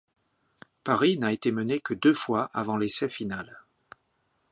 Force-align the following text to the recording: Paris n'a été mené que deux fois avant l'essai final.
Paris 0.83 1.19
n'a 1.19 1.31
été 1.31 1.51
mené 1.51 1.79
que 1.79 1.93
deux 1.93 2.15
fois 2.15 2.49
avant 2.53 2.75
l'essai 2.75 3.07
final. 3.07 3.61